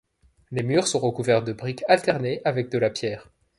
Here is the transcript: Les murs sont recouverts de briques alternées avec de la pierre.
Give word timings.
Les 0.49 0.63
murs 0.63 0.87
sont 0.87 0.97
recouverts 0.97 1.43
de 1.43 1.53
briques 1.53 1.83
alternées 1.87 2.41
avec 2.43 2.69
de 2.71 2.79
la 2.79 2.89
pierre. 2.89 3.29